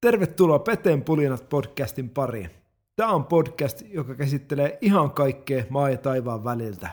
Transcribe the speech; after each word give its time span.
Tervetuloa 0.00 0.58
Peten 0.58 1.04
pulinat 1.04 1.48
podcastin 1.48 2.10
pariin. 2.10 2.50
Tämä 2.96 3.12
on 3.12 3.24
podcast, 3.24 3.82
joka 3.88 4.14
käsittelee 4.14 4.78
ihan 4.80 5.10
kaikkea 5.10 5.64
maa 5.68 5.90
ja 5.90 5.96
taivaan 5.96 6.44
väliltä. 6.44 6.90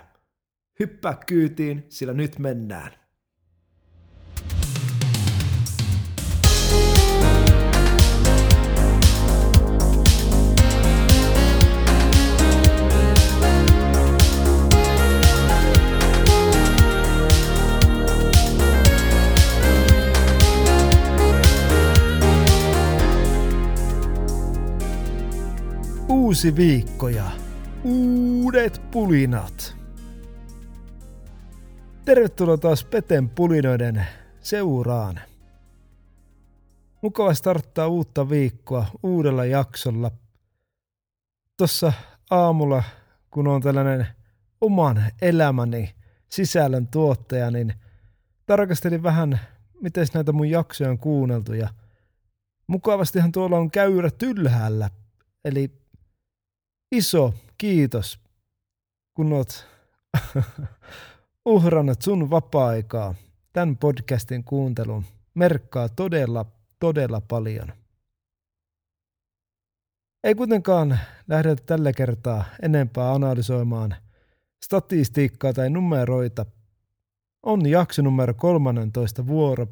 Hyppää 0.79 1.17
kyytiin, 1.27 1.85
sillä 1.89 2.13
nyt 2.13 2.39
mennään. 2.39 2.91
Uusi 26.09 26.55
viikko 26.55 27.09
ja 27.09 27.31
uudet 27.83 28.81
pulinat. 28.91 29.77
Tervetuloa 32.05 32.57
taas 32.57 32.83
Peten 32.83 33.29
pulinoiden 33.29 34.07
seuraan. 34.39 35.19
Mukava 37.01 37.33
starttaa 37.33 37.87
uutta 37.87 38.29
viikkoa 38.29 38.85
uudella 39.03 39.45
jaksolla. 39.45 40.11
Tuossa 41.57 41.93
aamulla, 42.29 42.83
kun 43.31 43.47
on 43.47 43.61
tällainen 43.61 44.07
oman 44.61 45.03
elämäni 45.21 45.95
sisällön 46.29 46.87
tuottaja, 46.87 47.51
niin 47.51 47.73
tarkastelin 48.45 49.03
vähän, 49.03 49.39
miten 49.81 50.07
näitä 50.13 50.31
mun 50.31 50.49
jaksoja 50.49 50.89
on 50.89 50.97
kuunneltu 50.97 51.53
ja 51.53 51.69
mukavastihan 52.67 53.31
tuolla 53.31 53.57
on 53.57 53.71
käyrä 53.71 54.09
ylhäällä. 54.23 54.89
Eli 55.45 55.86
iso 56.91 57.33
kiitos, 57.57 58.19
kun 59.13 59.33
oot 59.33 59.67
uhrannut 61.45 62.01
sun 62.01 62.29
vapaa-aikaa 62.29 63.15
tämän 63.53 63.77
podcastin 63.77 64.43
kuuntelun. 64.43 65.05
Merkkaa 65.33 65.89
todella, 65.89 66.45
todella 66.79 67.21
paljon. 67.21 67.73
Ei 70.23 70.35
kuitenkaan 70.35 70.99
lähdetä 71.27 71.63
tällä 71.65 71.93
kertaa 71.93 72.45
enempää 72.61 73.13
analysoimaan 73.13 73.95
statistiikkaa 74.65 75.53
tai 75.53 75.69
numeroita. 75.69 76.45
On 77.43 77.69
jakso 77.69 78.01
numero 78.01 78.33
13 78.33 79.27
vuoro. 79.27 79.67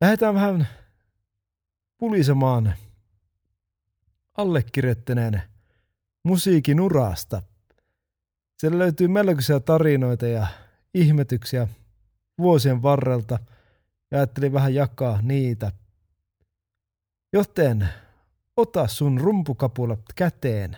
Lähdetään 0.00 0.34
vähän 0.34 0.68
pulisemaan 1.98 2.74
allekirjoittaneen 4.36 5.42
musiikin 6.26 6.80
urasta. 6.80 7.42
Siellä 8.58 8.78
löytyy 8.78 9.08
melkoisia 9.08 9.60
tarinoita 9.60 10.26
ja 10.26 10.46
ihmetyksiä 10.94 11.68
vuosien 12.38 12.82
varrelta 12.82 13.38
ja 14.10 14.18
ajattelin 14.18 14.52
vähän 14.52 14.74
jakaa 14.74 15.22
niitä. 15.22 15.72
Joten 17.32 17.88
ota 18.56 18.88
sun 18.88 19.20
rumpukapulat 19.20 20.00
käteen. 20.14 20.76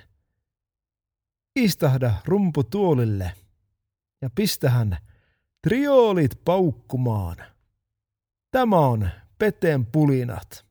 Istahda 1.57 2.15
rumputuolille 2.25 3.33
ja 4.23 4.31
pistähän 4.31 4.97
trioolit 5.63 6.45
paukkumaan. 6.45 7.37
Tämä 8.51 8.79
on 8.79 9.11
Peten 9.39 9.87
pulinat. 9.87 10.68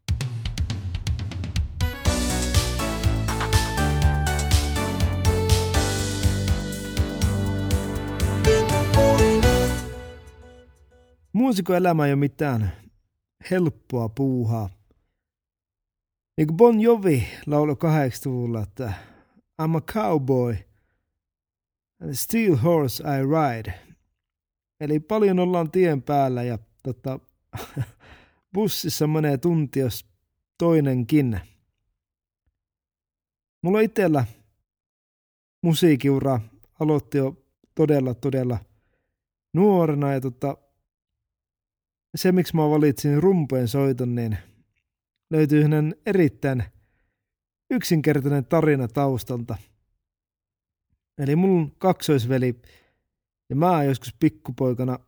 Muusikoelämä 11.38 12.06
ei 12.06 12.12
ole 12.12 12.20
mitään 12.20 12.72
helppoa 13.52 14.10
puuhaa. 14.10 14.70
Niin 16.38 16.48
kuin 16.48 16.58
Bon 16.58 16.82
Jovi 16.82 17.28
lauloi 17.46 17.76
80-luvulla, 17.76 18.62
että 18.62 18.94
I'm 19.62 19.78
a 19.78 19.82
cowboy, 19.82 20.58
and 22.02 22.14
steel 22.14 22.56
horse 22.56 23.04
I 23.04 23.22
ride. 23.22 23.74
Eli 24.80 25.00
paljon 25.00 25.40
ollaan 25.40 25.72
tien 25.72 26.02
päällä 26.02 26.44
ja 26.44 26.60
tota, 26.84 27.20
bussissa 28.54 29.08
menee 29.08 29.38
tunti, 29.38 29.80
jos 29.80 30.06
toinenkin. 30.58 31.40
Mulla 33.62 33.80
itsellä 33.80 34.26
musiikiura 35.62 36.40
aloitti 36.80 37.18
jo 37.18 37.46
todella, 37.76 38.14
todella 38.14 38.58
nuorena 39.54 40.14
ja 40.14 40.22
tota, 40.22 40.58
se, 42.16 42.32
miksi 42.32 42.56
mä 42.56 42.70
valitsin 42.70 43.24
rumpujen 43.24 43.68
soiton, 43.68 44.16
niin 44.16 44.38
löytyy 45.30 45.62
hänen 45.62 45.96
erittäin 46.06 46.64
yksinkertainen 47.70 48.46
tarina 48.46 48.88
taustalta. 48.88 49.58
Eli 51.18 51.36
mun 51.36 51.72
kaksoisveli 51.78 52.62
ja 53.50 53.56
mä 53.56 53.84
joskus 53.84 54.16
pikkupoikana 54.20 55.00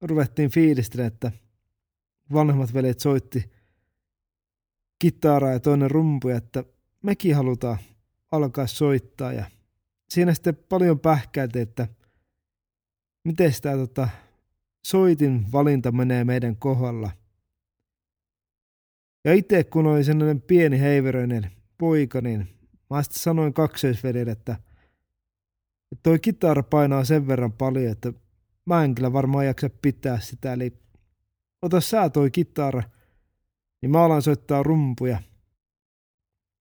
ruvettiin 0.00 0.50
fiilistelemään, 0.50 1.12
että 1.12 1.32
vanhemmat 2.32 2.74
veljet 2.74 3.00
soitti 3.00 3.50
kitaraa 4.98 5.52
ja 5.52 5.60
toinen 5.60 5.90
rumpuja, 5.90 6.36
että 6.36 6.64
mekin 7.02 7.36
halutaan 7.36 7.78
alkaa 8.32 8.66
soittaa. 8.66 9.32
Ja 9.32 9.50
siinä 10.08 10.34
sitten 10.34 10.56
paljon 10.68 11.00
pähkäilti, 11.00 11.60
että 11.60 11.88
miten 13.24 13.52
sitä 13.52 13.76
tota, 13.76 14.08
soitin 14.86 15.52
valinta 15.52 15.92
menee 15.92 16.24
meidän 16.24 16.56
kohdalla. 16.56 17.10
Ja 19.24 19.34
itse 19.34 19.64
kun 19.64 19.86
olin 19.86 20.04
sellainen 20.04 20.42
pieni 20.42 20.80
heiveröinen 20.80 21.50
poika, 21.78 22.20
niin 22.20 22.48
mä 22.90 23.02
sitten 23.02 23.22
sanoin 23.22 23.54
kaksoisvedelle, 23.54 24.32
että, 24.32 24.52
että 25.92 26.02
toi 26.02 26.18
kitara 26.18 26.62
painaa 26.62 27.04
sen 27.04 27.26
verran 27.26 27.52
paljon, 27.52 27.92
että 27.92 28.12
mä 28.64 28.84
en 28.84 28.94
kyllä 28.94 29.12
varmaan 29.12 29.46
jaksa 29.46 29.70
pitää 29.82 30.20
sitä, 30.20 30.52
eli 30.52 30.72
ota 31.62 31.80
sä 31.80 32.10
toi 32.10 32.30
kitara, 32.30 32.82
niin 33.82 33.90
mä 33.90 34.04
alan 34.04 34.22
soittaa 34.22 34.62
rumpuja. 34.62 35.22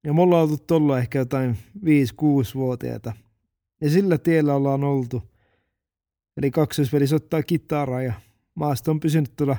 Ja 0.03 0.13
mulla 0.13 0.35
on 0.35 0.41
oltu 0.41 0.57
tuolla 0.57 0.99
ehkä 0.99 1.19
jotain 1.19 1.57
5-6-vuotiaita. 1.77 3.13
Ja 3.81 3.89
sillä 3.89 4.17
tiellä 4.17 4.55
ollaan 4.55 4.83
oltu. 4.83 5.30
Eli 6.37 6.51
kaksosveli 6.51 7.07
soittaa 7.07 7.43
kitaraa 7.43 8.01
ja 8.01 8.13
maasta 8.55 8.91
on 8.91 8.99
pysynyt 8.99 9.35
tuolla 9.35 9.57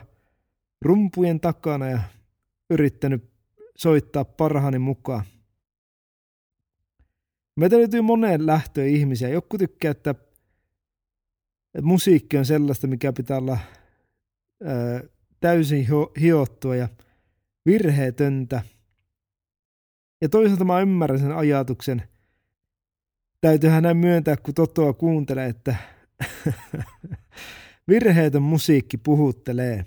rumpujen 0.83 1.41
takana 1.41 1.91
ja 1.91 1.99
yrittänyt 2.71 3.31
soittaa 3.77 4.25
parhaani 4.25 4.79
mukaan. 4.79 5.25
Meitä 7.57 7.77
löytyy 7.77 8.01
moneen 8.01 8.47
lähtöön 8.47 8.89
ihmisiä. 8.89 9.29
Joku 9.29 9.59
tykkää, 9.59 9.91
että 9.91 10.15
musiikki 11.83 12.39
on 12.39 12.45
sellaista, 12.45 12.87
mikä 12.87 13.13
pitää 13.13 13.39
olla 13.39 13.59
ää, 14.65 15.03
täysin 15.41 15.87
hiottua 16.21 16.77
ja 16.77 16.89
virheetöntä. 17.67 18.63
Ja 20.21 20.29
toisaalta 20.29 20.65
mä 20.65 20.81
ymmärrän 20.81 21.19
sen 21.19 21.37
ajatuksen. 21.37 22.03
Täytyyhän 23.41 23.83
näin 23.83 23.97
myöntää, 23.97 24.37
kun 24.37 24.55
Totoa 24.55 24.93
kuuntelee, 24.93 25.49
että 25.49 25.77
Virheetön 27.89 28.43
musiikki 28.43 28.97
puhuttelee. 28.97 29.85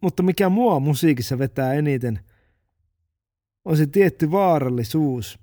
Mutta 0.00 0.22
mikä 0.22 0.48
mua 0.48 0.80
musiikissa 0.80 1.38
vetää 1.38 1.74
eniten, 1.74 2.20
on 3.64 3.76
se 3.76 3.86
tietty 3.86 4.30
vaarallisuus. 4.30 5.38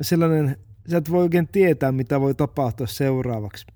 Sellainen, 0.00 0.56
sä 0.90 0.96
et 0.96 1.10
voi 1.10 1.22
oikein 1.22 1.48
tietää, 1.48 1.92
mitä 1.92 2.20
voi 2.20 2.34
tapahtua 2.34 2.86
seuraavaksi. 2.86 3.66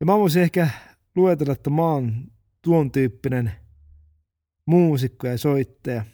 Ja 0.00 0.06
mä 0.06 0.18
voisin 0.18 0.42
ehkä 0.42 0.70
luetella, 1.16 1.52
että 1.52 1.70
mä 1.70 1.82
oon 1.82 2.14
tuon 2.62 2.90
tyyppinen 2.90 3.52
muusikko 4.66 5.26
ja 5.26 5.38
soittaja. 5.38 6.04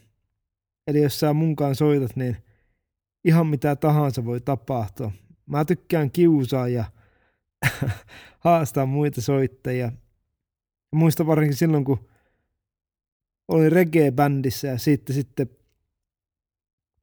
Eli 0.86 1.02
jos 1.02 1.20
sä 1.20 1.32
munkaan 1.32 1.74
soitat, 1.74 2.16
niin 2.16 2.36
ihan 3.24 3.46
mitä 3.46 3.76
tahansa 3.76 4.24
voi 4.24 4.40
tapahtua. 4.40 5.12
Mä 5.48 5.64
tykkään 5.64 6.10
kiusaa 6.10 6.68
ja 6.68 6.84
haastaa 8.44 8.86
muita 8.86 9.20
soittajia. 9.20 9.92
Muista 10.94 11.26
varsinkin 11.26 11.56
silloin, 11.56 11.84
kun 11.84 12.08
olin 13.48 13.72
reggae-bändissä 13.72 14.68
ja 14.68 14.78
sitten 14.78 15.14
sitten 15.14 15.50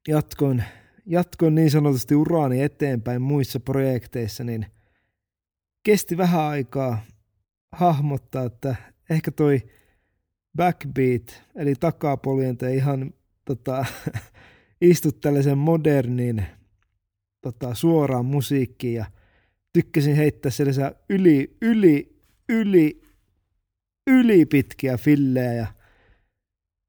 jatkoin, 0.07 0.63
jatkoin 1.05 1.55
niin 1.55 1.71
sanotusti 1.71 2.15
uraani 2.15 2.61
eteenpäin 2.61 3.21
muissa 3.21 3.59
projekteissa, 3.59 4.43
niin 4.43 4.65
kesti 5.83 6.17
vähän 6.17 6.41
aikaa 6.41 7.01
hahmottaa, 7.71 8.43
että 8.43 8.75
ehkä 9.09 9.31
toi 9.31 9.61
backbeat, 10.57 11.43
eli 11.55 11.75
takapoljenta 11.75 12.67
ihan 12.67 13.13
tota, 13.45 13.85
istut 14.81 15.21
tällaisen 15.21 15.57
modernin 15.57 16.45
tota, 17.45 17.75
suoraan 17.75 18.25
musiikkiin 18.25 18.93
ja 18.93 19.05
tykkäsin 19.73 20.15
heittää 20.15 20.51
sellaisia 20.51 20.91
yli, 21.09 21.57
yli, 21.61 22.19
yli, 22.49 23.01
yli 24.07 24.45
pitkiä 24.45 24.97
fillejä 24.97 25.53
ja 25.53 25.67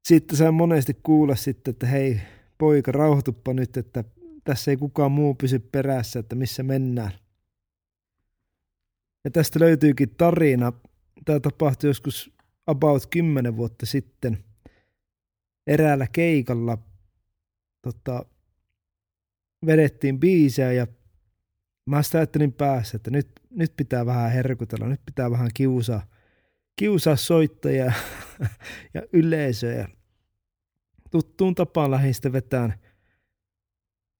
sitten 0.07 0.37
sain 0.37 0.53
monesti 0.53 0.93
kuulla 1.03 1.35
sitten, 1.35 1.71
että 1.71 1.87
hei 1.87 2.21
poika, 2.57 2.91
rauhoituppa 2.91 3.53
nyt, 3.53 3.77
että 3.77 4.03
tässä 4.43 4.71
ei 4.71 4.77
kukaan 4.77 5.11
muu 5.11 5.35
pysy 5.35 5.59
perässä, 5.59 6.19
että 6.19 6.35
missä 6.35 6.63
mennään. 6.63 7.11
Ja 9.25 9.31
tästä 9.31 9.59
löytyykin 9.59 10.09
tarina. 10.17 10.73
Tämä 11.25 11.39
tapahtui 11.39 11.89
joskus 11.89 12.33
about 12.67 13.05
10 13.05 13.57
vuotta 13.57 13.85
sitten 13.85 14.43
eräällä 15.67 16.07
keikalla. 16.11 16.77
Tota, 17.81 18.25
vedettiin 19.65 20.19
biisejä 20.19 20.71
ja 20.71 20.87
mä 21.85 22.03
sitä 22.03 22.17
ajattelin 22.17 22.53
päässä, 22.53 22.95
että 22.95 23.11
nyt, 23.11 23.27
nyt 23.49 23.73
pitää 23.77 24.05
vähän 24.05 24.31
herkutella, 24.31 24.87
nyt 24.87 25.01
pitää 25.05 25.31
vähän 25.31 25.49
kiusaa, 25.53 26.07
kiusaa 26.75 27.15
soittajia 27.15 27.91
ja 28.93 29.01
yleisöä. 29.13 29.87
Tuttuun 31.11 31.55
tapaan 31.55 31.91
lähdin 31.91 32.13
sitten 32.13 32.33
vetään 32.33 32.73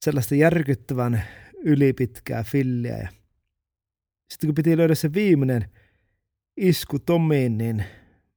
sellaista 0.05 0.35
järkyttävän 0.35 1.23
ylipitkää 1.63 2.43
filliä. 2.43 2.97
Ja 2.97 3.07
sitten 4.29 4.47
kun 4.47 4.55
piti 4.55 4.77
löydä 4.77 4.95
se 4.95 5.13
viimeinen 5.13 5.69
isku 6.57 6.99
Tomiin, 6.99 7.57
niin 7.57 7.85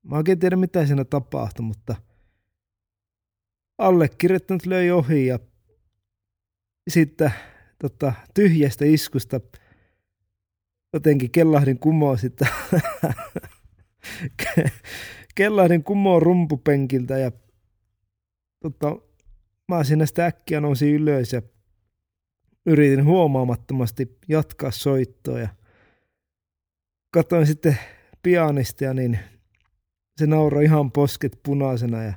mä 0.02 0.17
oikein 0.17 0.38
tiedä 0.38 0.56
mitä 0.56 0.87
siinä 0.87 1.05
tapahtui, 1.05 1.64
mutta 1.64 1.97
allekirjoittanut 3.79 4.67
löi 4.67 4.91
ohi 4.91 5.26
ja 5.26 5.38
sitten 6.90 7.32
tota, 7.78 8.12
tyhjästä 8.34 8.84
iskusta 8.84 9.40
jotenkin 10.92 11.31
kellahdin 11.31 11.78
kumoa 11.78 12.16
sitä. 12.16 12.46
kellahdin 15.34 15.84
kumoa 15.84 16.20
rumpupenkiltä 16.20 17.19
ja 17.19 17.32
tota, 18.62 18.96
mä 19.69 19.84
siinä 19.84 20.06
sitä 20.06 20.26
äkkiä 20.26 20.60
nousin 20.60 20.94
ylös 20.94 21.32
ja 21.32 21.42
yritin 22.66 23.04
huomaamattomasti 23.04 24.19
jatkaa 24.28 24.70
soittoa 24.70 25.38
ja 25.38 25.48
katsoin 27.10 27.46
sitten 27.46 27.78
pianistia, 28.22 28.94
niin 28.94 29.19
se 30.16 30.26
nauroi 30.26 30.64
ihan 30.64 30.92
posket 30.92 31.40
punaisena 31.42 32.02
ja 32.02 32.14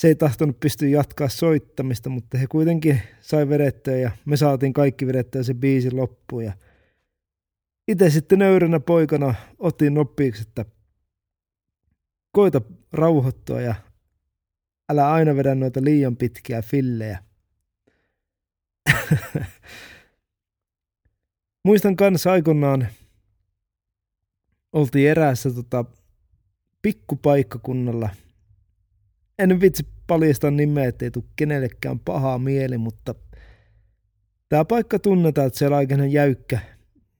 se 0.00 0.08
ei 0.08 0.14
tahtonut 0.14 0.60
pystyä 0.60 0.88
jatkaa 0.88 1.28
soittamista, 1.28 2.10
mutta 2.10 2.38
he 2.38 2.46
kuitenkin 2.46 3.02
sai 3.20 3.48
vedettyä 3.48 3.96
ja 3.96 4.10
me 4.24 4.36
saatiin 4.36 4.72
kaikki 4.72 5.06
vedettyä 5.06 5.42
se 5.42 5.54
biisi 5.54 5.92
loppuun. 5.92 6.44
Ja 6.44 6.52
itse 7.88 8.10
sitten 8.10 8.38
nöyränä 8.38 8.80
poikana 8.80 9.34
otin 9.58 9.94
nopeiksi, 9.94 10.42
että 10.42 10.64
koita 12.32 12.60
rauhoittua 12.92 13.60
ja 13.60 13.74
älä 14.88 15.12
aina 15.12 15.36
vedä 15.36 15.54
noita 15.54 15.80
liian 15.84 16.16
pitkiä 16.16 16.62
fillejä. 16.62 17.18
Muistan 21.64 21.96
kanssa 21.96 22.32
aikoinaan, 22.32 22.88
oltiin 24.72 25.10
eräässä 25.10 25.50
tota, 25.50 25.84
pikkupaikkakunnalla– 26.82 28.10
en 29.38 29.60
vitsi 29.60 29.86
paljastaa 30.06 30.50
nimeä, 30.50 30.88
ettei 30.88 31.10
tule 31.10 31.24
kenellekään 31.36 31.98
pahaa 31.98 32.38
mieli, 32.38 32.78
mutta 32.78 33.14
tämä 34.48 34.64
paikka 34.64 34.98
tunnetaan, 34.98 35.46
että 35.46 35.58
siellä 35.58 35.76
on 35.76 36.12
jäykkä, 36.12 36.60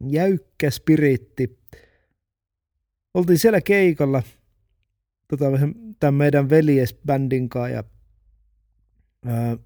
jäykkä 0.09 0.71
spiritti. 0.71 1.59
Oltiin 3.15 3.39
siellä 3.39 3.61
keikalla 3.61 4.23
tota, 5.29 5.45
tämän 6.01 6.15
meidän 6.15 6.51
veljesbändin 6.51 7.49
kanssa 7.49 7.69
ja 7.69 7.85
ää, 9.27 9.57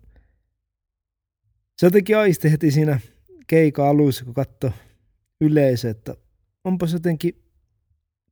se 1.77 1.87
jotenkin 1.87 2.17
aisti 2.17 2.51
heti 2.51 2.71
siinä 2.71 3.01
keika 3.47 3.89
alussa, 3.89 4.25
kun 4.25 4.35
katsoi 4.35 4.71
yleisö, 5.41 5.91
että 5.91 6.15
onpas 6.65 6.93
jotenkin 6.93 7.43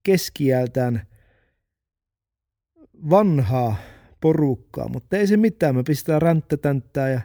keskiältään 0.03 1.07
vanhaa 3.11 3.77
porukkaa, 4.21 4.89
mutta 4.89 5.17
ei 5.17 5.27
se 5.27 5.37
mitään, 5.37 5.77
me 5.77 5.83
pistää 5.83 6.19
ränttätänttää 6.19 7.09
ja 7.09 7.21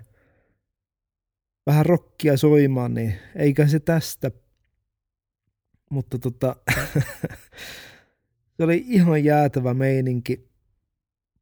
vähän 1.65 1.85
rokkia 1.85 2.37
soimaan, 2.37 2.93
niin 2.93 3.13
eikä 3.35 3.67
se 3.67 3.79
tästä. 3.79 4.31
Mutta 5.89 6.19
tota, 6.19 6.55
se 8.57 8.63
oli 8.63 8.85
ihan 8.87 9.23
jäätävä 9.23 9.73
meininki. 9.73 10.49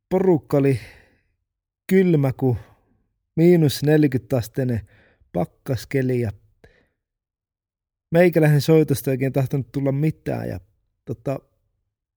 Porukka 0.09 0.57
oli 0.57 0.79
kylmä 1.87 2.33
kuin 2.33 2.57
miinus 3.35 3.83
40 3.83 4.37
asteinen 4.37 4.81
pakkaskeli 5.33 6.19
ja 6.19 6.31
meikäläinen 8.11 8.61
soitosta 8.61 9.11
oikein 9.11 9.33
tahtonut 9.33 9.71
tulla 9.71 9.91
mitään 9.91 10.49
ja 10.49 10.59
tota, 11.05 11.39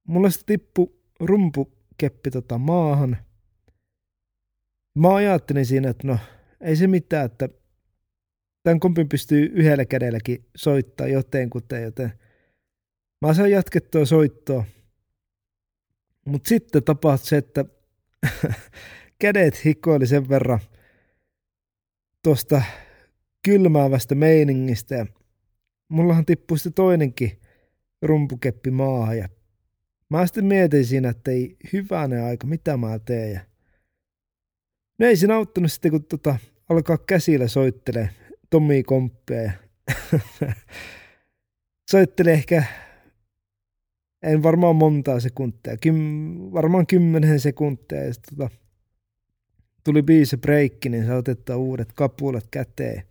mulla 0.09 0.31
sitten 0.31 0.47
tippu 0.47 1.01
rumpu 1.21 1.74
keppi 1.99 2.31
tota 2.31 2.59
maahan. 2.59 3.17
Mä 4.99 5.15
ajattelin 5.15 5.67
siinä, 5.67 5.91
että 5.91 6.07
no 6.07 6.19
ei 6.61 6.77
se 6.77 6.87
mitään, 6.87 7.27
että 7.27 7.49
tämän 8.63 8.81
kompin 8.81 9.09
pystyy 9.09 9.51
yhdellä 9.53 9.85
kädelläkin 9.85 10.45
soittaa 10.57 11.07
jotenkuten, 11.07 11.83
joten 11.83 12.13
mä 13.21 13.35
sain 13.35 13.51
jatkettua 13.51 14.05
soittoa. 14.05 14.65
Mutta 16.25 16.49
sitten 16.49 16.85
tapahtui 16.85 17.29
se, 17.29 17.37
että 17.37 17.65
kädet 19.21 19.65
hikoili 19.65 20.07
sen 20.07 20.29
verran 20.29 20.61
tuosta 22.23 22.63
kylmäävästä 23.45 24.15
meiningistä 24.15 24.95
ja 24.95 25.07
mullahan 25.89 26.27
tippui 26.27 26.59
sitten 26.59 26.75
toinenkin 26.75 27.41
rumpukeppi 28.03 28.71
maahan 28.71 29.19
ja 29.19 29.29
Mä 30.15 30.27
sitten 30.27 30.45
mietin 30.45 30.87
siinä, 30.87 31.09
että 31.09 31.31
ei 31.31 31.57
hyvänä 31.73 32.25
aika, 32.25 32.47
mitä 32.47 32.77
mä 32.77 32.99
teen. 32.99 33.33
Ja... 33.33 33.41
No 34.99 35.07
ei 35.07 35.17
siinä 35.17 35.37
auttanut 35.37 35.73
sitten, 35.73 35.91
kun 35.91 36.05
tota, 36.05 36.39
alkaa 36.69 36.99
käsillä 36.99 37.49
soittelee 37.49 38.11
Tommi 38.51 38.83
Komppia. 38.83 39.43
Ja 39.43 39.53
ehkä, 42.33 42.65
en 44.23 44.43
varmaan 44.43 44.77
montaa 44.77 45.21
sekuntia, 45.21 45.77
kym, 45.77 45.97
varmaan 46.53 46.87
kymmenen 46.87 47.41
sekuntia. 47.41 48.05
Ja 48.05 48.13
tota, 48.31 48.51
tuli 49.85 50.03
biisi 50.03 50.37
breikki, 50.37 50.89
niin 50.89 51.07
saa 51.07 51.17
otettaa 51.17 51.57
uudet 51.57 51.93
kapulat 51.93 52.47
käteen. 52.51 53.03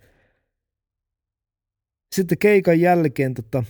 Sitten 2.16 2.38
keikan 2.38 2.80
jälkeen 2.80 3.34
tota, 3.34 3.64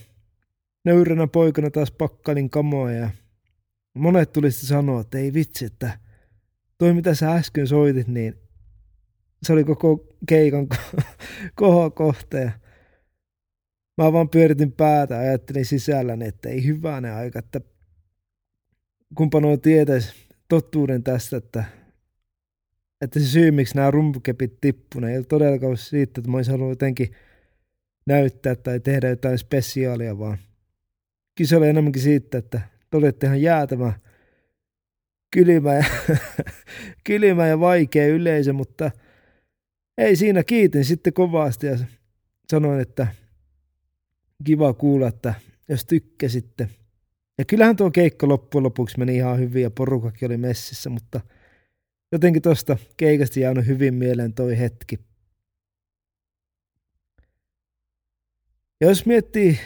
nöyränä 0.84 1.26
poikana 1.26 1.70
taas 1.70 1.90
pakkailin 1.90 2.50
kamoja 2.50 2.96
ja 2.96 3.10
monet 3.94 4.32
tulisi 4.32 4.66
sanoa, 4.66 5.00
että 5.00 5.18
ei 5.18 5.34
vitsi, 5.34 5.64
että 5.64 5.98
toi 6.78 6.92
mitä 6.92 7.14
sä 7.14 7.32
äsken 7.32 7.66
soitit, 7.66 8.08
niin 8.08 8.34
se 9.42 9.52
oli 9.52 9.64
koko 9.64 10.06
keikan 10.28 10.66
kohokohta 11.54 12.36
ja 12.38 12.50
mä 13.98 14.12
vaan 14.12 14.28
pyöritin 14.28 14.72
päätä 14.72 15.14
ja 15.14 15.20
ajattelin 15.20 15.66
sisälläni, 15.66 16.26
että 16.26 16.48
ei 16.48 16.66
hyvänä 16.66 17.16
aika, 17.16 17.38
että 17.38 17.60
kumpa 19.14 19.40
nuo 19.40 19.56
tietäisi 19.56 20.14
totuuden 20.48 21.02
tästä, 21.02 21.36
että, 21.36 21.64
että 23.00 23.20
se 23.20 23.26
syy, 23.26 23.50
miksi 23.50 23.76
nämä 23.76 23.90
rumpukepit 23.90 24.60
tippuneet, 24.60 25.12
ei 25.12 25.18
ole 25.18 25.24
todellakaan 25.24 25.76
siitä, 25.76 26.20
että 26.20 26.30
mä 26.30 26.36
olisin 26.36 26.52
halunnut 26.52 26.72
jotenkin 26.72 27.14
näyttää 28.06 28.54
tai 28.54 28.80
tehdä 28.80 29.08
jotain 29.08 29.38
spesiaalia, 29.38 30.18
vaan 30.18 30.38
kyse 31.34 31.56
oli 31.56 31.68
enemmänkin 31.68 32.02
siitä, 32.02 32.38
että 32.38 32.60
te 32.94 32.98
olette 32.98 33.26
ihan 33.26 33.42
jäätävä 33.42 33.92
kylmä 35.30 35.74
ja, 35.74 35.84
kylmä 37.06 37.46
ja 37.46 37.60
vaikea 37.60 38.08
yleisö, 38.08 38.52
mutta 38.52 38.90
ei 39.98 40.16
siinä 40.16 40.44
kiitin 40.44 40.84
sitten 40.84 41.12
kovasti 41.12 41.66
ja 41.66 41.78
sanoin, 42.50 42.80
että 42.80 43.06
kiva 44.44 44.74
kuulla, 44.74 45.08
että 45.08 45.34
jos 45.68 45.84
tykkäsitte. 45.84 46.68
Ja 47.38 47.44
kyllähän 47.44 47.76
tuo 47.76 47.90
keikka 47.90 48.28
loppujen 48.28 48.62
lopuksi 48.62 48.98
meni 48.98 49.16
ihan 49.16 49.38
hyvin 49.38 49.62
ja 49.62 49.70
porukakin 49.70 50.26
oli 50.26 50.36
messissä, 50.36 50.90
mutta 50.90 51.20
jotenkin 52.12 52.42
tuosta 52.42 52.76
keikasta 52.96 53.40
jäänyt 53.40 53.66
hyvin 53.66 53.94
mieleen 53.94 54.34
toi 54.34 54.58
hetki. 54.58 54.98
Ja 58.80 58.88
jos 58.88 59.06
miettii 59.06 59.58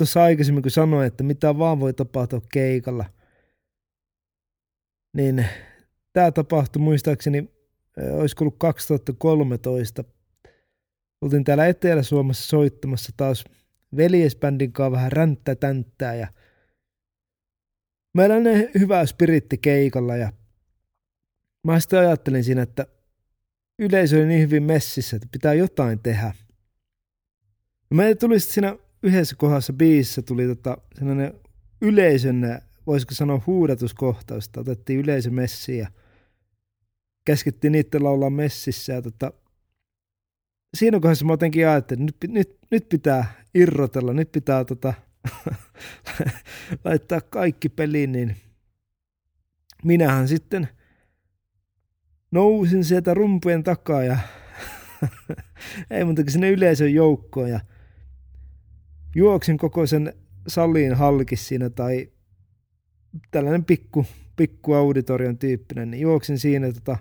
tuossa 0.00 0.22
aikaisemmin, 0.22 0.62
kun 0.62 0.70
sanoin, 0.70 1.06
että 1.06 1.24
mitä 1.24 1.58
vaan 1.58 1.80
voi 1.80 1.92
tapahtua 1.92 2.40
keikalla, 2.52 3.04
Niin 5.16 5.46
tämä 6.12 6.30
tapahtui 6.30 6.82
muistaakseni, 6.82 7.50
olisi 8.12 8.36
ollut 8.40 8.58
2013. 8.58 10.04
Oltiin 11.20 11.44
täällä 11.44 11.66
Etelä-Suomessa 11.66 12.48
soittamassa 12.48 13.12
taas 13.16 13.44
veljesbändin 13.96 14.72
kanssa 14.72 14.92
vähän 14.92 15.12
ränttä 15.12 15.54
tänttää 15.54 16.14
ja 16.14 16.28
meillä 18.14 18.34
on 18.34 18.42
hyvä 18.80 19.06
spiritti 19.06 19.58
keikalla 19.58 20.16
ja 20.16 20.32
mä 21.64 21.80
sitten 21.80 21.98
ajattelin 21.98 22.44
siinä, 22.44 22.62
että 22.62 22.86
yleisö 23.78 24.16
oli 24.16 24.26
niin 24.26 24.40
hyvin 24.40 24.62
messissä, 24.62 25.16
että 25.16 25.28
pitää 25.32 25.54
jotain 25.54 25.98
tehdä. 25.98 26.34
Me 27.90 28.14
tuli 28.14 28.40
sitten 28.40 28.54
siinä 28.54 28.89
yhdessä 29.02 29.36
kohdassa 29.36 29.72
biisissä 29.72 30.22
tuli 30.22 30.46
tota 30.46 30.78
sellainen 30.98 31.34
yleisön, 31.80 32.60
voisiko 32.86 33.14
sanoa 33.14 33.42
huudatuskohtaus, 33.46 34.46
että 34.46 34.60
otettiin 34.60 35.00
yleisö 35.00 35.30
messiin 35.30 35.78
ja 35.78 35.88
käskettiin 37.24 37.72
niiden 37.72 38.04
laulaa 38.04 38.30
messissä 38.30 38.92
ja 38.92 39.02
tota, 39.02 39.32
siinä 40.76 41.00
kohdassa 41.00 41.24
mä 41.24 41.32
jotenkin 41.32 41.68
ajattelin, 41.68 42.08
että 42.08 42.26
nyt, 42.26 42.34
nyt, 42.34 42.58
nyt 42.70 42.88
pitää 42.88 43.44
irrotella, 43.54 44.12
nyt 44.12 44.32
pitää 44.32 44.64
tota, 44.64 44.94
laittaa 46.84 47.20
kaikki 47.20 47.68
peliin, 47.68 48.12
niin 48.12 48.36
minähän 49.84 50.28
sitten 50.28 50.68
nousin 52.30 52.84
sieltä 52.84 53.14
rumpujen 53.14 53.62
takaa 53.62 54.04
ja 54.04 54.18
ei 55.90 56.04
muuta 56.04 56.22
kuin 56.22 56.32
sinne 56.32 56.50
yleisön 56.50 56.94
joukkoon 56.94 57.50
ja 57.50 57.60
juoksin 59.14 59.58
koko 59.58 59.86
sen 59.86 60.14
saliin 60.46 60.94
halkis 60.94 61.48
siinä 61.48 61.70
tai 61.70 62.08
tällainen 63.30 63.64
pikku, 63.64 64.06
pikku 64.36 64.74
auditorion 64.74 65.38
tyyppinen, 65.38 65.90
niin 65.90 66.00
juoksin 66.00 66.38
siinä 66.38 66.72
tota, 66.72 66.96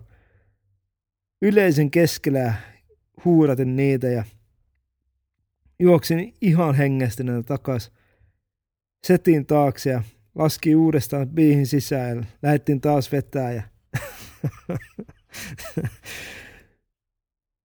yleisen 1.42 1.92
keskellä 1.92 2.54
huuratin 3.26 3.76
niitä 3.76 4.08
ja 4.08 4.24
juoksin 5.80 6.34
ihan 6.42 6.76
hengestyneenä 6.76 7.44
takas 7.44 7.92
setin 9.08 9.46
taakse 9.46 9.90
ja 9.90 10.04
laski 10.36 10.76
uudestaan 10.76 11.30
biihin 11.30 11.68
sisään 11.68 12.18
ja 12.18 12.24
lähdettiin 12.42 12.82
taas 12.82 13.12
vetää 13.12 13.52
ja 13.52 13.64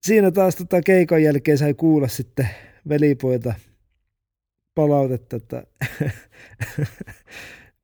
siinä 0.07 0.31
taas 0.31 0.57
tota 0.57 0.83
keikan 0.83 1.23
jälkeen 1.23 1.59
sai 1.59 1.75
kuulla 1.75 2.09
sitten 2.09 2.49
velipoilta 2.89 3.55
palautetta, 4.75 5.37
että 5.37 5.67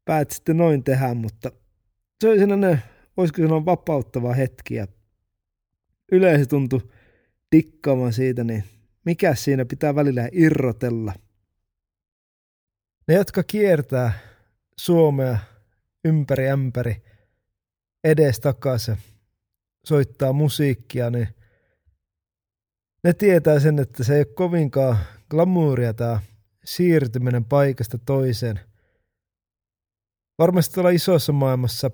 päät 0.05 0.31
sitten 0.31 0.57
noin 0.57 0.85
tehdä, 0.85 1.15
mutta 1.15 1.53
se 2.21 2.29
oli 2.29 2.39
sellainen, 2.39 2.83
voisiko 3.17 3.43
sanoa 3.43 3.65
vapauttava 3.65 4.35
hetki 4.35 4.75
ja 4.75 4.87
yleensä 6.13 6.47
tuntui 6.47 6.89
tikkaamaan 7.51 8.13
siitä, 8.13 8.45
niin 8.45 8.65
mikä 9.05 9.35
siinä 9.35 9.65
pitää 9.65 9.95
välillä 9.95 10.29
irrotella. 10.33 11.13
Ne, 13.09 13.15
jotka 13.15 13.43
kiertää 13.43 14.13
Suomea 14.77 15.39
ympäri 16.05 16.49
ämpäri 16.49 17.03
edes 18.05 18.41
takaisin, 18.41 18.97
soittaa 19.85 20.33
musiikkia, 20.33 21.11
niin 21.11 21.29
ne 23.05 23.13
tietää 23.13 23.61
sen, 23.61 23.79
että 23.79 24.05
se 24.05 24.15
ei 24.15 24.21
ole 24.21 24.35
kovinkaan 24.35 24.99
glamouria 25.31 25.95
tämä 25.95 26.21
siirtyminen 26.65 27.45
paikasta 27.45 27.99
toiseen. 27.99 28.61
Varmasti 30.39 30.75
tuolla 30.75 30.91
isossa 30.91 31.33
maailmassa 31.33 31.91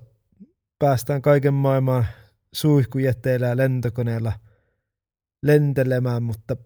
päästään 0.79 1.21
kaiken 1.21 1.53
maailman 1.53 2.05
suihkujätteillä 2.53 3.47
ja 3.47 3.57
lentokoneella 3.57 4.33
lentelemään, 5.43 6.23
mutta 6.23 6.57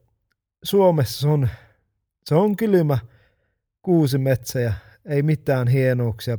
Suomessa 0.63 1.29
on, 1.29 1.49
se 2.25 2.35
on 2.35 2.55
kylmä 2.55 2.97
kuusi 3.81 4.17
metsä 4.17 4.59
ja 4.59 4.73
ei 5.05 5.23
mitään 5.23 5.67
hienouksia. 5.67 6.37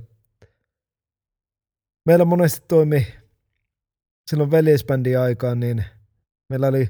Meillä 2.06 2.24
monesti 2.24 2.66
toimi 2.68 3.06
silloin 4.26 4.50
veljesbändin 4.50 5.18
aikaan, 5.18 5.60
niin 5.60 5.84
meillä 6.48 6.66
oli 6.66 6.88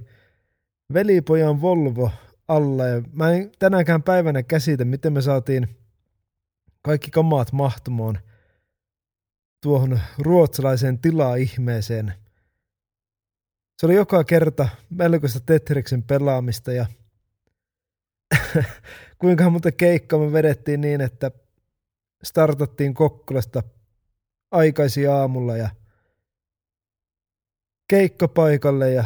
velipojan 0.93 1.61
Volvo 1.61 2.11
alla. 2.49 2.87
Ja 2.87 3.03
mä 3.13 3.31
en 3.31 3.53
tänäkään 3.59 4.03
päivänä 4.03 4.43
käsitä, 4.43 4.85
miten 4.85 5.13
me 5.13 5.23
saatiin 5.23 5.77
kaikki 6.83 7.11
kamaat 7.11 7.53
mahtumaan 7.53 8.19
tuohon 9.63 10.01
ruotsalaiseen 10.19 10.99
tila-ihmeeseen. 10.99 12.15
Se 13.79 13.87
oli 13.87 13.95
joka 13.95 14.25
kerta 14.25 14.69
melkoista 14.91 15.41
Tetriksen 15.41 16.03
pelaamista 16.03 16.73
ja 16.73 16.87
kuinka 19.19 19.51
monta 19.51 19.73
keikkaa 19.73 20.19
me 20.19 20.33
vedettiin 20.33 20.81
niin, 20.81 21.01
että 21.01 21.31
startattiin 22.23 22.95
Kokkolasta 22.95 23.63
aikaisin 24.51 25.11
aamulla 25.11 25.57
ja 25.57 25.71
keikkapaikalle 27.89 28.91
ja 28.91 29.05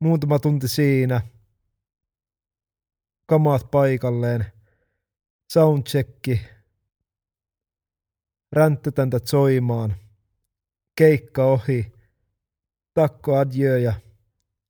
muutama 0.00 0.38
tunti 0.38 0.68
siinä– 0.68 1.20
kamat 3.32 3.70
paikalleen, 3.70 4.46
soundchecki, 5.52 6.40
ränttötäntä 8.52 9.20
soimaan, 9.24 9.94
keikka 10.96 11.44
ohi, 11.44 11.92
takko 12.94 13.36
adieu 13.36 13.76
ja 13.76 13.94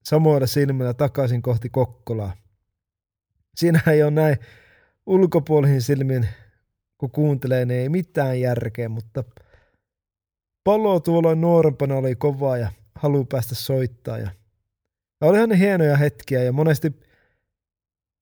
samoilla 0.04 0.47
silmillä 0.47 0.95
takaisin 0.95 1.42
kohti 1.42 1.69
Kokkolaa. 1.69 2.37
Siinä 3.54 3.81
ei 3.87 4.02
ole 4.02 4.11
näin 4.11 4.37
ulkopuolisin 5.07 5.83
silmin, 5.83 6.28
kun 6.99 7.11
kuuntelee, 7.11 7.64
niin 7.64 7.81
ei 7.81 7.88
mitään 7.88 8.40
järkeä, 8.40 8.88
mutta 8.88 9.25
palo 10.64 11.00
tuolla 11.00 11.35
nuorempana 11.35 11.97
oli 11.97 12.16
kovaa 12.16 12.57
ja 12.57 12.73
halu 12.95 13.25
päästä 13.25 13.54
soittaa. 13.54 14.19
Ja, 14.19 14.31
ja 15.21 15.26
olihan 15.26 15.49
ne 15.49 15.59
hienoja 15.59 15.97
hetkiä 15.97 16.42
ja 16.42 16.52
monesti 16.52 17.12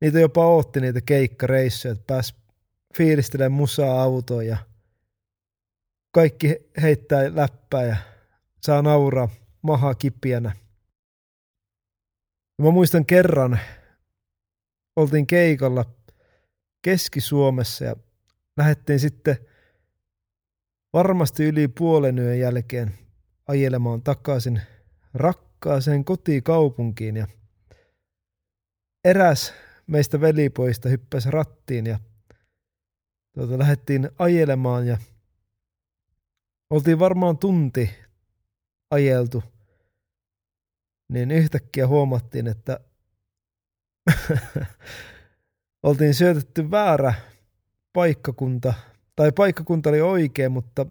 niitä 0.00 0.20
jopa 0.20 0.46
ootti 0.46 0.80
niitä 0.80 1.00
keikkareissuja, 1.00 1.92
että 1.92 2.04
pääs 2.06 2.34
fiilistelemään 2.96 3.52
musaa 3.52 4.02
autoon 4.02 4.46
ja 4.46 4.56
kaikki 6.12 6.56
heittää 6.82 7.36
läppää 7.36 7.82
ja 7.82 7.96
saa 8.60 8.82
nauraa 8.82 9.28
maha 9.62 9.94
kipiänä. 9.94 10.56
Mä 12.62 12.70
muistan 12.70 13.06
kerran, 13.06 13.60
oltiin 14.96 15.26
keikalla 15.26 15.84
Keski-Suomessa 16.82 17.84
ja 17.84 17.96
lähdettiin 18.56 19.00
sitten 19.00 19.36
varmasti 20.92 21.44
yli 21.44 21.68
puolen 21.68 22.18
yön 22.18 22.38
jälkeen 22.38 22.94
ajelemaan 23.46 24.02
takaisin 24.02 24.60
rakkaaseen 25.14 26.04
kotikaupunkiin 26.04 27.16
ja 27.16 27.26
eräs 29.04 29.54
meistä 29.90 30.20
velipoista 30.20 30.88
hyppäsi 30.88 31.30
rattiin 31.30 31.86
ja 31.86 31.98
tuota, 33.34 33.58
lähdettiin 33.58 34.10
ajelemaan 34.18 34.86
ja 34.86 34.98
oltiin 36.70 36.98
varmaan 36.98 37.38
tunti 37.38 37.90
ajeltu, 38.90 39.42
niin 41.08 41.30
yhtäkkiä 41.30 41.86
huomattiin, 41.86 42.46
että 42.46 42.80
oltiin 45.82 46.14
syötetty 46.14 46.70
väärä 46.70 47.14
paikkakunta, 47.92 48.74
tai 49.16 49.32
paikkakunta 49.32 49.90
oli 49.90 50.00
oikein, 50.00 50.52
mutta 50.52 50.86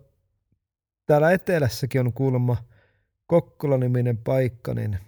täällä 1.06 1.32
etelässäkin 1.32 2.02
on 2.02 2.14
kuulemma 2.14 2.58
Kokkola-niminen 3.28 4.18
paikka, 4.18 4.74
niin 4.74 5.00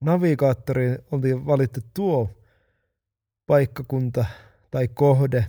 navigaattori 0.00 0.98
oltiin 1.10 1.46
valittu 1.46 1.80
tuo 1.94 2.45
paikkakunta 3.46 4.24
tai 4.70 4.88
kohde. 4.88 5.46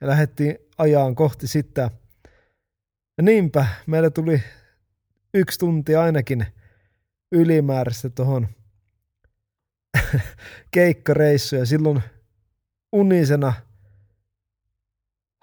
Ja 0.00 0.06
lähdettiin 0.08 0.58
ajaan 0.78 1.14
kohti 1.14 1.46
sitä. 1.46 1.90
Ja 3.16 3.22
niinpä 3.22 3.66
meillä 3.86 4.10
tuli 4.10 4.42
yksi 5.34 5.58
tunti 5.58 5.96
ainakin 5.96 6.46
ylimääräistä 7.32 8.10
tuohon 8.10 8.48
keikkareissuun. 10.70 11.60
Ja 11.60 11.66
silloin 11.66 12.02
unisena 12.92 13.52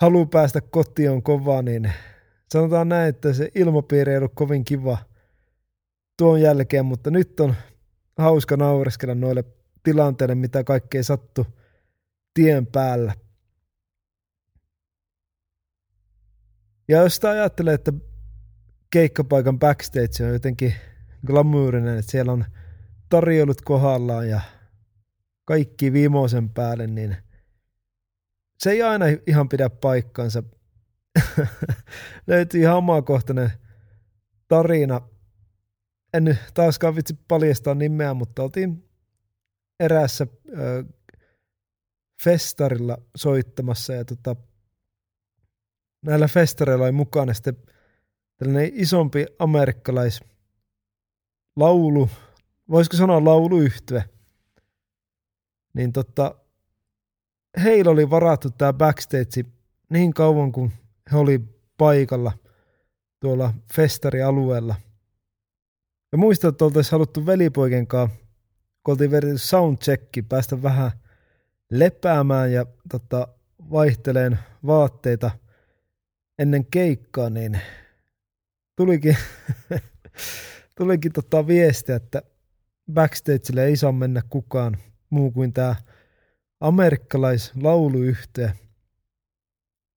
halu 0.02 0.26
päästä 0.26 0.62
kotiin 0.62 1.12
on 1.12 1.24
kova, 1.24 1.62
niin 1.62 1.94
sanotaan 2.54 2.90
näin, 2.90 3.10
että 3.10 3.34
se 3.34 3.52
ilmapiiri 3.56 4.12
ei 4.12 4.18
ollut 4.18 4.34
kovin 4.36 4.66
kiva 4.66 4.98
tuon 6.18 6.42
jälkeen, 6.42 6.86
mutta 6.86 7.12
nyt 7.12 7.40
on 7.40 7.56
hauska 8.18 8.58
naureskella 8.58 9.16
noille 9.16 9.44
tilanteille, 9.84 10.36
mitä 10.36 10.64
kaikkea 10.64 11.04
sattuu 11.04 11.46
tien 12.34 12.68
päällä. 12.68 13.14
Ja 16.88 16.98
jos 17.02 17.16
sitä 17.16 17.30
ajattelee, 17.30 17.74
että 17.74 17.94
keikkapaikan 18.90 19.60
backstage 19.60 20.26
on 20.26 20.34
jotenkin 20.34 20.74
glamourinen, 21.26 21.98
että 21.98 22.12
siellä 22.12 22.32
on 22.32 22.46
tarjoulut 23.10 23.62
kohdallaan 23.62 24.30
ja 24.30 24.42
kaikki 25.46 25.94
viimoisen 25.94 26.50
päälle, 26.50 26.88
niin 26.88 27.18
se 28.60 28.72
ei 28.72 28.82
aina 28.82 29.06
ihan 29.28 29.50
pidä 29.50 29.70
paikkansa. 29.70 30.44
Löytyi 32.28 32.62
ihan 32.62 32.78
omakohtainen 32.78 33.52
tarina. 34.48 35.02
En 36.14 36.24
nyt 36.24 36.38
taaskaan 36.54 36.96
vitsi 36.96 37.20
paljastaa 37.28 37.76
nimeä, 37.76 38.14
mutta 38.14 38.44
oltiin 38.44 38.90
eräässä 39.80 40.28
festarilla 42.24 42.98
soittamassa 43.16 43.94
ja 43.94 44.06
tota, 44.06 44.36
näillä 46.06 46.28
festareilla 46.28 46.86
oli 46.86 46.92
mukana 46.92 47.34
sitten 47.34 47.58
tällainen 48.38 48.72
isompi 48.74 49.26
amerikkalais 49.40 50.24
laulu, 51.56 52.10
voisiko 52.70 52.98
sanoa 52.98 53.26
lauluyhtye, 53.26 54.04
niin 55.74 55.94
tota, 55.94 56.36
heillä 57.64 57.92
oli 57.92 58.10
varattu 58.10 58.50
tämä 58.50 58.74
backstage 58.74 59.46
niin 59.90 60.14
kauan 60.14 60.52
kuin 60.52 60.72
he 61.12 61.18
oli 61.18 61.40
paikalla 61.78 62.32
tuolla 63.20 63.54
festarialueella. 63.74 64.76
Ja 66.12 66.18
muistan, 66.18 66.50
että 66.50 66.66
oltaisiin 66.66 66.92
haluttu 66.92 67.26
velipoiken 67.26 67.88
kanssa, 67.88 68.18
kun 68.84 68.92
oltiin 68.92 69.12
vedetty 69.12 69.38
soundchecki, 69.38 70.22
päästä 70.22 70.62
vähän 70.64 70.92
lepäämään 71.72 72.54
ja 72.54 72.66
tota, 72.92 73.28
vaihteleen 73.72 74.40
vaatteita 74.66 75.32
ennen 76.40 76.66
keikkaa, 76.66 77.30
niin 77.30 77.62
tulikin, 78.76 79.18
tulikin 80.78 81.14
tota 81.14 81.48
viestiä, 81.48 81.96
että 81.96 82.22
backstageille 82.94 83.66
ei 83.66 83.78
saa 83.78 83.92
mennä 83.92 84.22
kukaan 84.30 84.78
muu 85.10 85.32
kuin 85.32 85.54
tämä 85.54 85.76
amerikkalaislauluyhtye. 86.60 88.54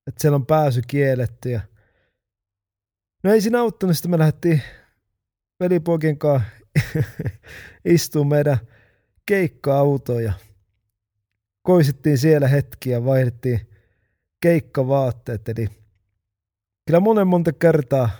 Että 0.06 0.20
siellä 0.22 0.36
on 0.36 0.46
pääsy 0.46 0.82
kielletty 0.86 1.50
ja 1.50 1.60
No 3.22 3.32
ei 3.32 3.40
siinä 3.40 3.60
auttanut, 3.60 3.96
sitten 3.96 4.10
me 4.10 4.18
lähdettiin 4.18 4.62
velipoikien 5.60 6.18
kanssa 6.18 6.48
istumaan 7.84 8.28
meidän 8.28 8.58
keikka-autoon 9.26 10.24
ja 10.24 10.32
koisittiin 11.62 12.18
siellä 12.18 12.48
hetkiä 12.48 13.04
vaihdettiin 13.04 13.60
keikkavaatteet. 14.40 15.48
Eli 15.48 15.68
kyllä 16.86 17.00
monen 17.00 17.26
monta 17.26 17.52
kertaa 17.52 18.10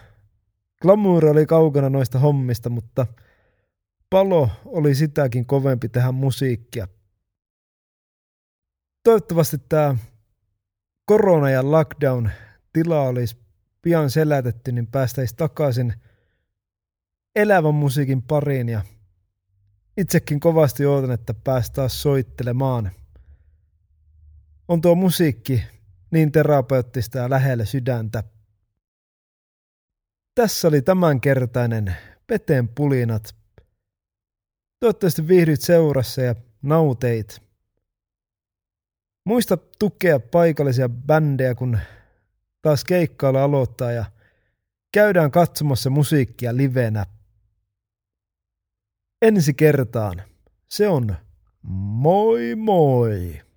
glamour 0.82 1.26
oli 1.26 1.46
kaukana 1.46 1.90
noista 1.90 2.18
hommista, 2.18 2.70
mutta 2.70 3.06
palo 4.10 4.50
oli 4.64 4.94
sitäkin 4.94 5.46
kovempi 5.46 5.88
tehdä 5.88 6.12
musiikkia. 6.12 6.88
Toivottavasti 9.04 9.58
tämä 9.68 9.96
korona 11.04 11.50
ja 11.50 11.70
lockdown 11.70 12.30
tila 12.72 13.02
olisi 13.02 13.36
pian 13.82 14.10
selätetty, 14.10 14.72
niin 14.72 14.86
päästäisiin 14.86 15.36
takaisin 15.36 15.94
elävän 17.36 17.74
musiikin 17.74 18.22
pariin 18.22 18.68
ja 18.68 18.82
itsekin 19.96 20.40
kovasti 20.40 20.86
odotan, 20.86 21.10
että 21.10 21.34
päästään 21.34 21.90
soittelemaan. 21.90 22.90
On 24.72 24.80
tuo 24.80 24.94
musiikki 24.94 25.62
niin 26.10 26.32
terapeuttista 26.32 27.18
ja 27.18 27.30
lähellä 27.30 27.64
sydäntä. 27.64 28.22
Tässä 30.34 30.68
oli 30.68 30.82
tämänkertainen 30.82 31.96
Peteen 32.26 32.68
pulinat. 32.68 33.34
Toivottavasti 34.80 35.28
viihdyt 35.28 35.60
seurassa 35.60 36.22
ja 36.22 36.34
nauteit. 36.62 37.42
Muista 39.24 39.56
tukea 39.78 40.20
paikallisia 40.20 40.88
bändejä, 40.88 41.54
kun 41.54 41.78
taas 42.62 42.84
keikkailu 42.84 43.38
aloittaa 43.38 43.92
ja 43.92 44.04
käydään 44.92 45.30
katsomassa 45.30 45.90
musiikkia 45.90 46.56
livenä. 46.56 47.06
Ensi 49.22 49.54
kertaan. 49.54 50.22
Se 50.68 50.88
on 50.88 51.16
moi 51.62 52.54
moi! 52.54 53.51